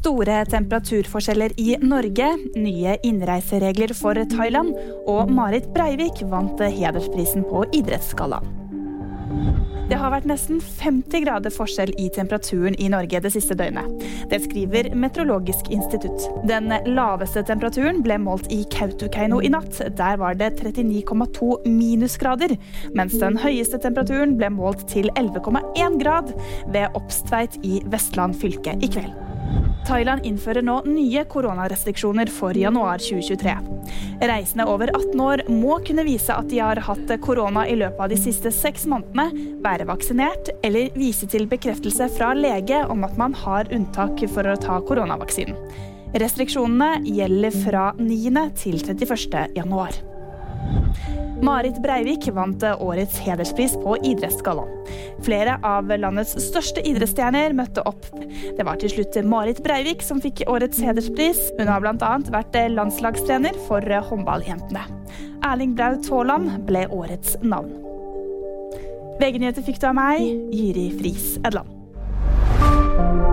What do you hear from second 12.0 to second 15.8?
i temperaturen i Norge det siste døgnet. Det skriver Meteorologisk